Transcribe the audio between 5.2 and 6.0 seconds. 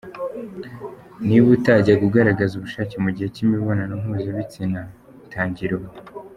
,tangira ubu.